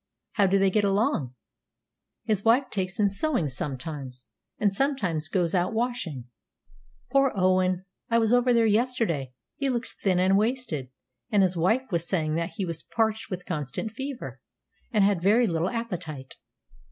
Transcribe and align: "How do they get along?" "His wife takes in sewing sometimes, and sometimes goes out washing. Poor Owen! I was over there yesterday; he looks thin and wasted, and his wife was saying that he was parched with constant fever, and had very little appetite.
"How 0.33 0.47
do 0.47 0.57
they 0.57 0.71
get 0.71 0.83
along?" 0.83 1.35
"His 2.23 2.43
wife 2.43 2.71
takes 2.71 2.99
in 2.99 3.07
sewing 3.07 3.49
sometimes, 3.49 4.25
and 4.57 4.73
sometimes 4.73 5.27
goes 5.27 5.53
out 5.53 5.73
washing. 5.75 6.25
Poor 7.11 7.31
Owen! 7.35 7.85
I 8.09 8.17
was 8.17 8.33
over 8.33 8.51
there 8.51 8.65
yesterday; 8.65 9.35
he 9.57 9.69
looks 9.69 9.93
thin 9.93 10.17
and 10.17 10.39
wasted, 10.39 10.89
and 11.29 11.43
his 11.43 11.55
wife 11.55 11.83
was 11.91 12.07
saying 12.09 12.33
that 12.33 12.53
he 12.55 12.65
was 12.65 12.81
parched 12.81 13.29
with 13.29 13.45
constant 13.45 13.91
fever, 13.91 14.41
and 14.91 15.03
had 15.03 15.21
very 15.21 15.45
little 15.45 15.69
appetite. 15.69 16.35